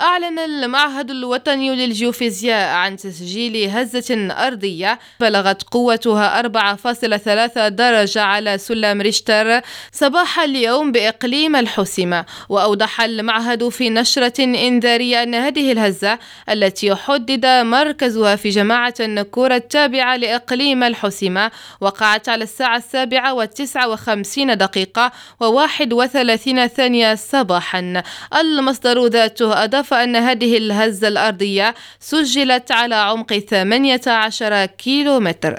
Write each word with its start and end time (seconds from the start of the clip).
أعلن 0.00 0.38
المعهد 0.38 1.10
الوطني 1.10 1.86
للجيوفيزياء 1.86 2.74
عن 2.74 2.96
تسجيل 2.96 3.70
هزة 3.70 4.28
أرضية 4.30 4.98
بلغت 5.20 5.62
قوتها 5.62 6.42
4.3 6.42 7.68
درجة 7.68 8.22
على 8.22 8.58
سلم 8.58 9.00
ريشتر 9.00 9.60
صباح 9.92 10.40
اليوم 10.40 10.92
بإقليم 10.92 11.56
الحسمة 11.56 12.24
وأوضح 12.48 13.00
المعهد 13.00 13.68
في 13.68 13.90
نشرة 13.90 14.44
إنذارية 14.44 15.22
أن 15.22 15.34
هذه 15.34 15.72
الهزة 15.72 16.18
التي 16.50 16.94
حدد 16.94 17.46
مركزها 17.46 18.36
في 18.36 18.48
جماعة 18.48 18.94
النكور 19.00 19.54
التابعة 19.54 20.16
لإقليم 20.16 20.82
الحسمة 20.82 21.50
وقعت 21.80 22.28
على 22.28 22.44
الساعة 22.44 22.76
السابعة 22.76 23.34
والتسعة 23.34 23.88
وخمسين 23.88 24.56
دقيقة 24.56 25.12
وواحد 25.40 25.92
وثلاثين 25.92 26.66
ثانية 26.66 27.14
صباحا. 27.14 28.02
المصدر 28.34 29.06
ذاته 29.06 29.64
أضاف 29.64 29.85
أضاف 29.86 29.94
أن 29.94 30.16
هذه 30.16 30.56
الهزة 30.56 31.08
الأرضية 31.08 31.74
سجلت 32.00 32.72
على 32.72 32.94
عمق 32.94 33.32
18 33.38 34.66
كيلومتر. 34.66 35.54